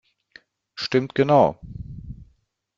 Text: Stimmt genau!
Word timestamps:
Stimmt 0.73 1.13
genau! 1.13 1.59